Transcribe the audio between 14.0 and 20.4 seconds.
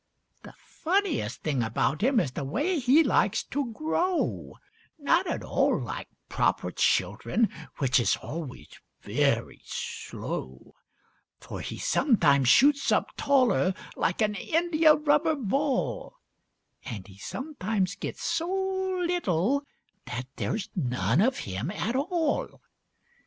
an india rubber ball, And he sometimes gets so little that